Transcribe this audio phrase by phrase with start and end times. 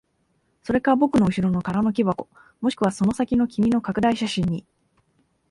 [0.63, 2.27] それか僕の後ろの空の木箱、
[2.59, 4.65] もしくはその先の君の拡大写真に。